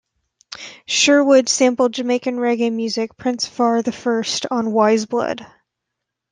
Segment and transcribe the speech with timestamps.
[0.87, 5.45] Sherwood sampled Jamaican reggae musician Prince Far I on "Wise Blood".